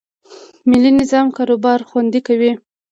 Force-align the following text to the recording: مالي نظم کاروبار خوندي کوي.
مالي 0.69 0.91
نظم 0.99 1.25
کاروبار 1.37 1.79
خوندي 1.89 2.19
کوي. 2.27 2.51